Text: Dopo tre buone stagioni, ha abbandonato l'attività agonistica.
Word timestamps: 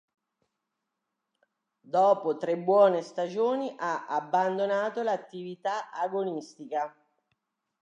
Dopo 1.93 2.35
tre 2.37 2.57
buone 2.57 3.03
stagioni, 3.03 3.75
ha 3.77 4.07
abbandonato 4.07 5.03
l'attività 5.03 5.91
agonistica. 5.91 6.91